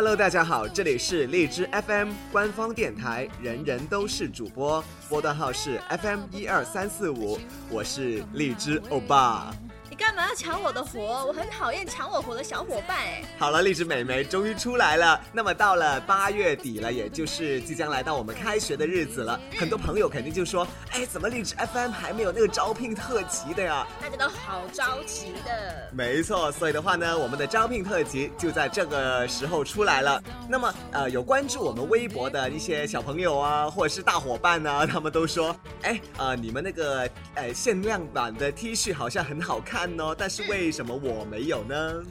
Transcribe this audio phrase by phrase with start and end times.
[0.00, 7.38] Hello，大家好，这里是荔枝 FM 官方电台，人人都是主播，波段号是 FM 一二三四五，
[7.68, 9.54] 我是荔枝欧巴。
[10.00, 10.98] 干嘛要抢我的活？
[11.26, 13.22] 我很讨厌抢我活的小伙伴哎。
[13.38, 15.20] 好了，荔枝美眉终于出来了。
[15.30, 19.38] 那么到了八月底了，也就是即将来到我们开学的日子了。
[19.58, 25.90] 很多朋友肯定就说：“哎，怎么荔枝 FM 还没有那个招聘特辑的呀？”大家都好着急的。
[25.92, 30.22] 没错，所以的话呢，我们的招聘特辑就在这个时候出来了。
[30.48, 42.02] 那么呃，有关注我们微博的一些小朋友啊，或者是大伙伴呢， 他们都说：“哎，呃，你们那个呃限量版的 T 恤好像很好看。”哦，但是为什么我没有呢？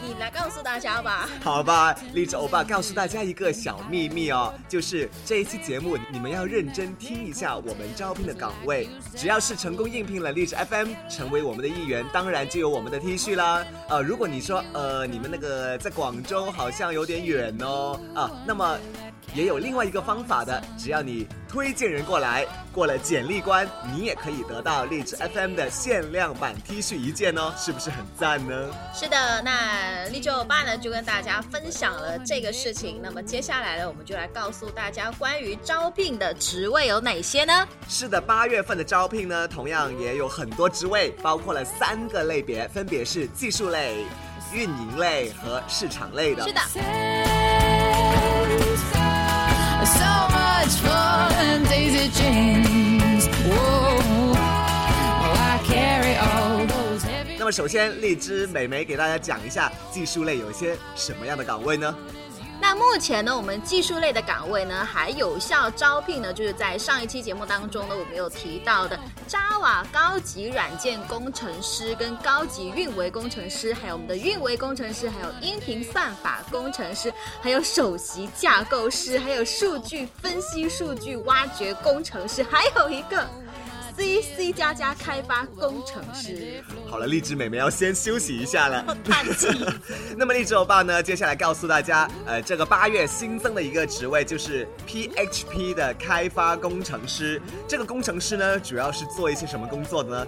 [0.00, 1.28] 你来告诉大家吧。
[1.42, 13.64] 好吧，励志欧巴告诉大家一个小秘密哦，就是这一期节目你们要认真听一下我们招聘的岗位，只要是成功应聘了励志 FM，成为我们的一员，当然就有我们的 T 恤啦。
[13.88, 18.78] 呃，如果你说呃你们那个在广州好像有点远哦，啊，那么。
[19.34, 28.70] 也有另外一个方法的，只要你推荐人过来，过了简历关，你也可以得到荔枝 FM 的限量版 T 恤一件哦，是不是很赞呢？
[28.94, 33.00] 是的，那荔枝欧巴呢就跟大家分享了这个事情。
[33.02, 37.68] 那么接下来呢，我们就来告诉大家关于招聘的职位有哪些呢？
[37.88, 44.04] 是的，八月份的招聘呢，同样也有很多职位，包括了三个类别，分别是技术类、
[44.52, 46.44] 运营类和市场类的。
[46.44, 47.37] 是的。
[57.38, 61.96] 那么，首先，荔枝美眉给大家讲一下技术类有些什么样的岗位呢？
[62.78, 68.96] 目前呢，我们技术类的岗位呢，还有效招聘呢，就是在上一期节目当中呢，我们有提到的
[69.28, 83.28] Java 高级软件工程师、跟高级运维工程师，还有我们的运维工程师，还有音频算法工程师，还有首席架构师，还有数据分析、数据挖掘工程师，还有一个。
[83.98, 86.62] C C 加加开发工程师。
[86.86, 88.96] 好了，荔枝妹妹要先休息一下了。
[89.04, 89.48] 叹气。
[90.16, 91.02] 那么荔枝欧巴呢？
[91.02, 97.42] 接下来告诉大家，呃，这个八月新增的一个职位就是 P H P 的开发工程师。
[97.66, 100.26] 这个工程师呢，主要是做一些什么工作的呢？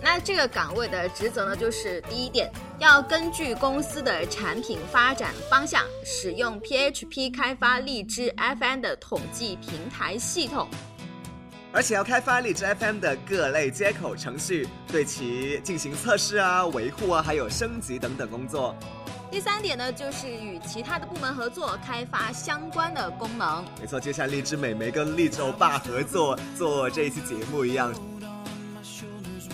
[0.00, 10.66] 那这个岗位的职责呢，就是第一点，要根据公司的产品发展方向，使用 P H P 开发荔枝 F N 的统计平台系统。
[11.74, 18.76] 而且要开发荔枝 FM 的各类接口程序，对其进行测试啊、维护啊，还有升级等等工作。
[19.28, 23.64] 第三点呢，就是与其他的部门合作，开发相关的功能。
[23.80, 27.92] 没错，就像荔枝美眉跟荔枝欧巴合作做这一期节目一样。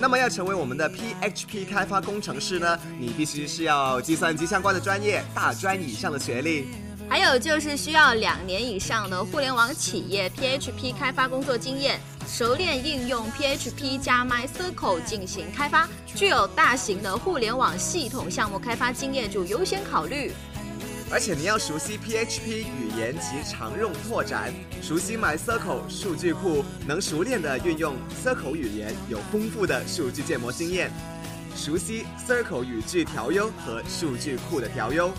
[0.00, 6.66] 那么要成为我们的 PHP 开发工程师呢，你必须是要计算机相关的专业，大专以上的学历。
[7.08, 11.98] 还有就是需要两年以上的互联网企业 PHP 开发工作经验，
[12.28, 20.32] 熟练应用 PHP 加 MySQL 进行开发，具有大型的互联网系统项目开发经验就优先考虑。
[21.10, 24.52] 而且你要熟悉 PHP 语言及常用拓展，
[24.82, 30.92] 熟悉 MySQL 数据库，能熟练的运用 SQL 语言，有丰富的数据建模经验，
[31.56, 35.10] 熟悉 SQL 语句调优和数据库的调优。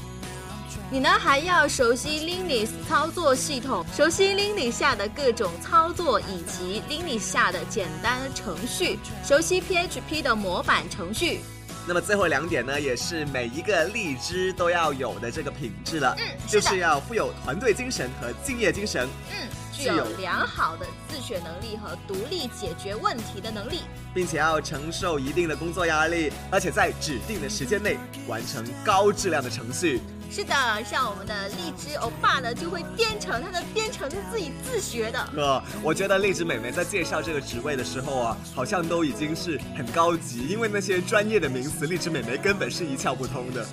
[0.91, 11.41] 你呢还要熟悉 Linux 操作系统，熟悉 Linux 下的各种操作以及 Linux 下的简单程序，熟悉 PHP 的模板程序。
[11.88, 27.95] 那么最后两点呢，也是每一个荔枝都要有的这个品质了，嗯，就是要富有团队精神和敬业精神，嗯，具有良好的自学能力和独立解决问题的能力，并且要承受一定的工作压力，而且在指定的时间内
[28.27, 30.01] 完成高质量的程序。
[30.31, 30.53] 是的，
[30.85, 35.30] 像我们的荔枝欧巴呢，就会编程，他的编程是自己自学的。
[35.33, 43.65] 哥，我觉得荔枝美眉在介绍这个职位的时候啊，好像都已经是很高级，因为那些专业的名词，荔枝美眉根本是一窍不通的。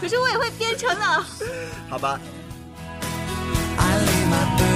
[0.00, 1.26] 可是我也会编程呢。
[1.90, 2.20] 好吧。
[3.76, 4.73] 你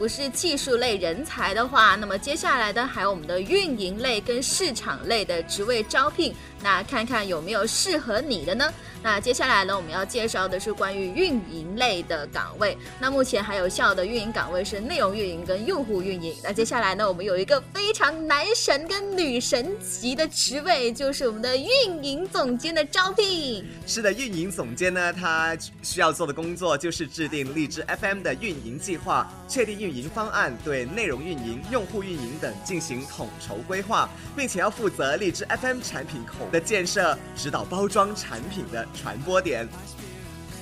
[0.00, 8.72] 不是技术类人才的话，那么接下来的还有我们的运营类跟市场类的职位招聘，那看看有没有适合你的呢？
[9.02, 12.76] 那接下来呢，我们要介绍的是关于运营类的岗位。
[12.98, 16.36] 那目前还有效的运营岗位是内容运营跟用户运营。
[16.44, 23.66] 那接下来呢，我们有一个非常男神跟女神级的职位，就是我们的运营总监的招聘。
[23.86, 34.06] 是的，运营总监呢，他需要做的工作就是制定荔枝 FM 的运营计划，确定运营方案，对内容运营、用户运营等进行统筹规划，
[34.36, 38.86] 并且要负责荔枝 FM 产品口的建设，指导包装产品的。
[38.94, 39.66] 传播点，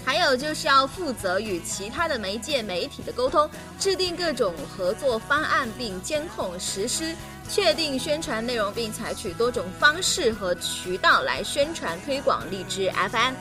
[0.05, 3.49] 还有就是要负责与其他的媒介媒体的沟通，
[3.79, 7.15] 制定各种合作方案，并监控实施，
[7.49, 13.35] 确定宣传内容，并采取多种方式和渠道来宣传推广荔枝 FM。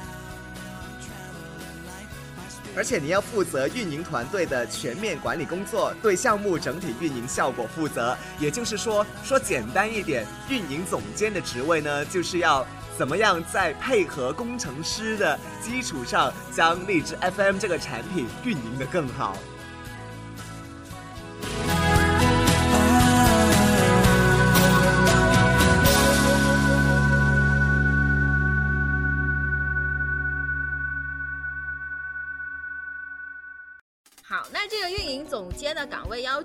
[2.77, 8.15] 而且你要负责运营团队的全面管理工作，对项目整体运营效果负责。
[8.39, 12.65] 也就是说，说简单一点，运营总监的职位呢，就是要。
[12.97, 19.33] 怎么样在配合工程师的基础上，将荔枝 FM 这个产品运营的更好？
[19.33, 19.37] 好，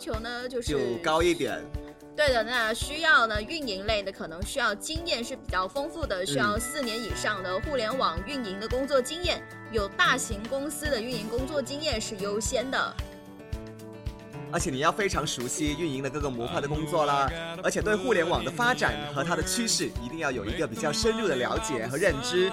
[0.02, 1.62] 求呢，就是就高一点。
[2.16, 9.40] 对的，那需要呢，运营类的可能需要经验是比较丰富的，需要四年以上的互联网运营的工作经验，
[9.70, 12.96] 有大型公司的运营工作经验是优先的。
[14.52, 17.30] 而且你要非常熟悉运营的各个模块的工作啦，
[17.62, 22.52] 而且对互联网的发展和它的趋势一定要有一个比较深入的了解和认知。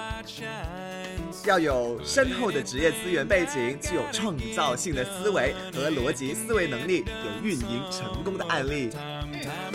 [1.46, 8.90] 要有深厚的职业资源背景，具有创造性的思维和逻辑思维能力，有运营成功的案例。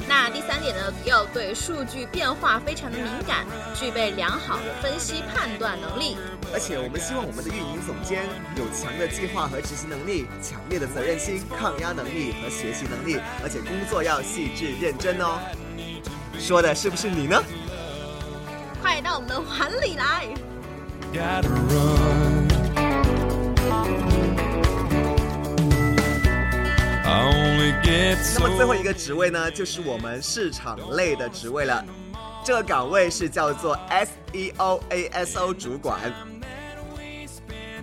[0.06, 6.16] 那第三点呢，要对数据变化非常的敏感，具备良好的分析判断能力。
[6.52, 8.24] 而且我们希望我们的运营总监
[8.56, 15.40] 有强的计划和执行能力，强烈的责任心、抗压能力和学习能力，而且工作要细致认真哦。
[16.38, 17.42] 说的是不是你呢？
[18.82, 20.28] 快到我们的碗里来！
[28.34, 31.84] 那么最后一个职位呢，就是我们市场类的职位了。
[32.44, 36.00] 这个岗位是叫做 SEO ASO 主管。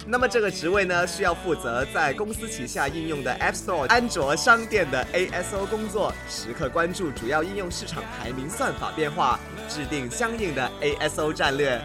[0.06, 9.40] 那么这个职位呢，需要负责在公司旗下应用的 App Store 安卓商店的 ASO 工作，时刻关注主要应用市场排名算法变化，
[9.70, 11.82] 制定相应的 ASO 战略。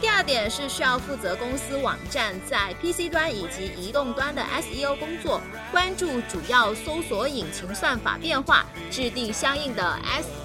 [0.00, 5.40] 第二点是需要负责公司网站在 PC 端以及移动端的 SEO 工作，
[5.70, 9.98] 关注主要搜索引擎算法变化，制定相应的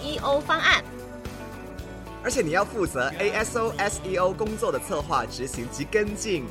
[0.03, 0.83] SEO 方案。
[2.23, 6.45] 而且你要负责 ASO SEO 工作的策划、执行及跟进，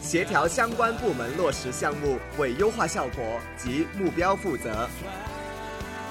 [0.00, 4.88] 协调相关部门落实项目，为优化效果及目标负责。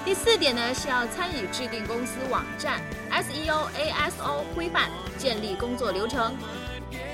[0.04, 2.80] 第四点呢，是要参与制定公司网站
[3.12, 6.36] SEO ASO 规范，建立工作流程。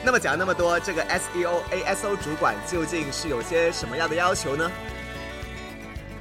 [0.03, 4.71] 那么讲那么多，这个 SEO ASO 主管究竟是有些什么样的要求呢？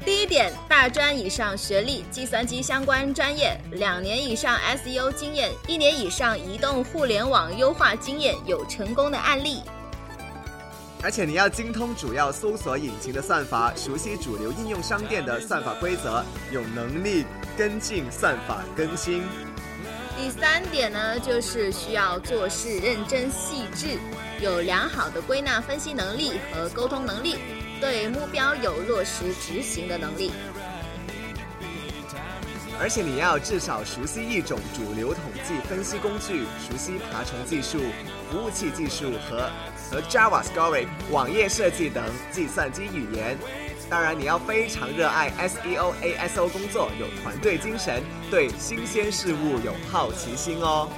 [0.04, 9.62] 第一点，大专以上学历，计算机相关专业，两年以上 SEO 经验，一年以上移动互联网优化经验，有成功的案例。
[11.04, 17.24] 而且你要精通主要搜索引擎的算法，熟悉主流应用商店的算法规则，有能力
[17.56, 19.24] 跟进算法更新。
[20.18, 24.00] 第三点呢，就是需要做事认真细致，
[24.42, 27.36] 有良好的归纳分析能力和沟通能力，
[27.80, 30.32] 对目标有落实执行的能力。
[32.80, 37.80] 而且你要至少熟悉一种主流统计分析工具，熟悉爬虫技术、
[38.30, 39.50] 服务器技术和
[39.90, 43.38] 和 JavaScript 网页设计等计算机语言。
[43.90, 50.90] 当然，你要非常热爱 SEO ASO 工作，有团队精神，对新鲜事物有好奇心哦。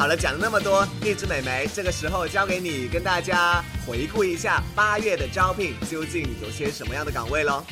[0.00, 7.62] 好了，讲了那么多，荔枝美眉，这个时候交给你，跟大家回顾一下八月的招聘究竟有些什么样的岗位喽。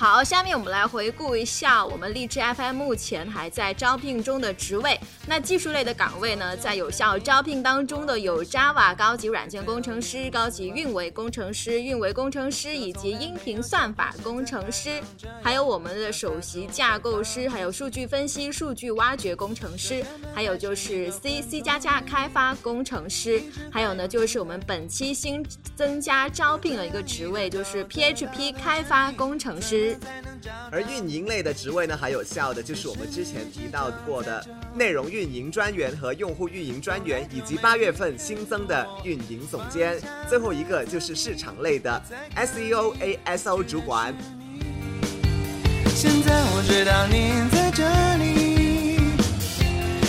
[0.00, 4.98] 好，下面我们来回顾一下我们荔枝 FM 目前还在招聘中的职位。
[5.26, 15.02] 那技术类的岗位呢，在有效招聘当中的有 Java 高级软件工程师、高级运维工程师、运维工程师以及音频算法工程师，
[15.42, 20.02] 还有我们的首席架构师，还有数据分析、数据挖掘工程师，
[20.34, 25.44] 还有就是 C、C 加加开发工程师，还有呢就是我们本期新
[25.76, 29.89] 增加招聘的一个职位，就是 PHP 开发工程师。
[30.70, 34.44] 而运营类的职位呢，还有效的就是我们之前提到过的
[34.74, 40.00] 内容运营专员和用户运营专员，以及八月份新增的运营总监。
[40.28, 42.02] 最后一个就是市场类的
[42.36, 42.94] SEO
[43.24, 44.14] ASO 主管。
[45.94, 47.84] 现在我知道你在这
[48.16, 48.96] 里，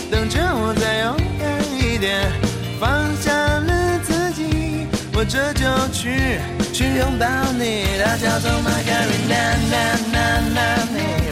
[0.10, 2.32] 等着我再勇敢一点，
[2.80, 6.40] 放下了自己，我这就去
[6.74, 7.86] 去拥抱你。
[8.04, 9.58] 它叫做 Margarina，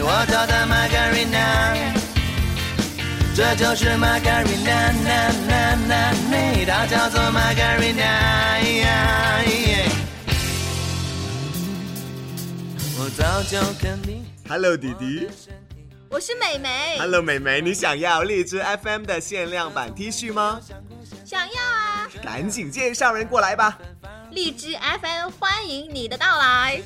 [0.02, 1.76] 我叫它 Margarina，
[3.34, 4.92] 这就是 Margarina，
[6.66, 8.04] 它叫做 Margarina。
[12.98, 14.24] 我早就肯定。
[14.48, 15.28] Hello，弟弟。
[16.10, 20.60] 我是美眉，Hello，美眉，你想要荔枝 FM 的限量版 T 恤吗？
[21.24, 22.08] 想要啊！
[22.22, 23.78] 赶紧介绍人过来吧。
[24.30, 26.80] 荔枝 FM 欢迎你的到来。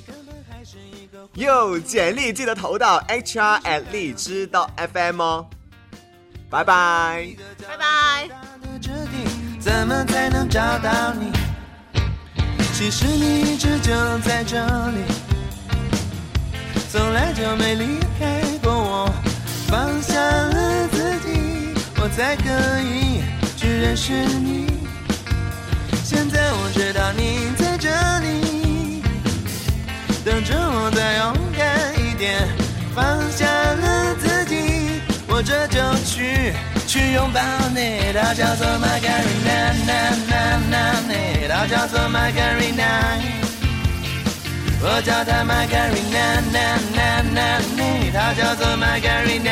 [1.34, 5.46] 哟，简历记得投到 HR at 荔枝到 FM 哦。
[6.50, 7.28] 拜拜。
[7.68, 8.28] 拜拜。
[9.60, 11.32] 怎么才能找到你？
[12.72, 14.58] 其实你一直就在这
[14.90, 15.04] 里，
[16.90, 19.14] 从来就没离开过我。
[19.68, 23.22] 放下了自己，我才可以
[23.56, 24.73] 去认识你。
[26.74, 27.88] 知道你在这
[28.18, 29.00] 里，
[30.24, 32.48] 等着我再勇敢一点，
[32.92, 36.52] 放下了自己，我这就去
[36.88, 37.40] 去拥抱
[37.72, 38.12] 你。
[38.12, 39.70] 它叫做 Margarina，
[41.48, 43.53] 它叫做 Margarita。
[44.86, 46.44] 我叫它 Margarina，
[48.12, 49.48] 它叫做 Margarina，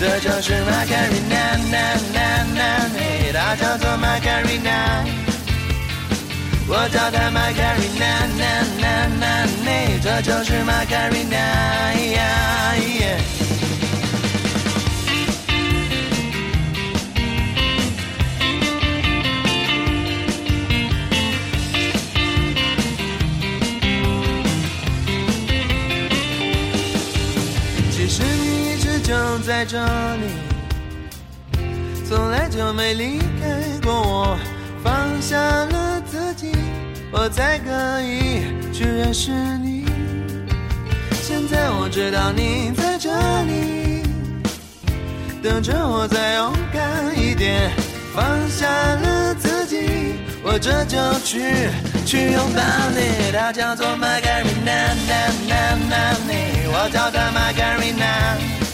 [0.00, 1.36] 这就是 Margarina，
[3.34, 5.04] 它叫做 Margarina。
[6.66, 8.02] 我叫它 Margarina，
[10.02, 11.44] 这就是 Margarina。
[29.68, 29.78] 这
[30.16, 30.30] 里，
[32.08, 34.38] 从来就没离开过我。
[34.84, 36.52] 放下了自己，
[37.10, 39.84] 我才可以去认识你。
[41.20, 43.10] 现在我知道你在这
[43.42, 44.04] 里，
[45.42, 47.72] 等着我再勇敢一点。
[48.14, 51.68] 放下了自己，我这就去
[52.06, 52.62] 去拥抱
[52.94, 53.32] 你。
[53.32, 54.94] 它叫做 Margarina，
[56.68, 58.65] 我叫它 Margarina。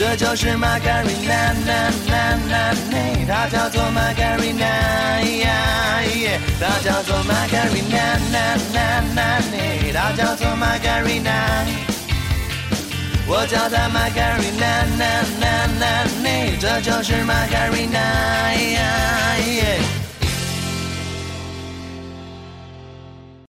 [0.00, 1.52] 这就是 Margarina，
[3.28, 4.64] 它叫做 Margarina，
[6.58, 8.16] 它叫做 Margarina，
[9.92, 11.28] 它叫做 Margarina。
[13.28, 14.88] 我叫它 Margarina，
[16.58, 18.00] 这就是 Margarina。